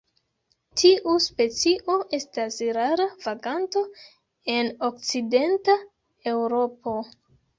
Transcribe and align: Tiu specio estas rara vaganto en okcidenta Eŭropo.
Tiu 0.81 1.11
specio 1.25 1.97
estas 2.17 2.57
rara 2.77 3.05
vaganto 3.27 3.83
en 4.55 4.71
okcidenta 4.89 5.77
Eŭropo. 6.35 6.95